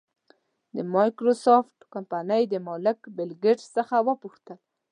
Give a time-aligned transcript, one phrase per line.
[0.75, 4.57] د مایکروسافټ کمپنۍ د مالک بېل ګېټس څخه وپوښتل.